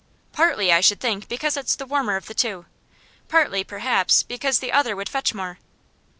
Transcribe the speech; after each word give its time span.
'Partly, 0.31 0.71
I 0.73 0.81
should 0.81 0.99
think, 0.99 1.27
because 1.27 1.55
it's 1.55 1.75
the 1.75 1.85
warmer 1.85 2.15
of 2.15 2.25
the 2.25 2.33
two; 2.33 2.65
partly, 3.27 3.63
perhaps, 3.63 4.23
because 4.23 4.57
the 4.57 4.71
other 4.71 4.95
would 4.95 5.07
fetch 5.09 5.31
more. 5.35 5.59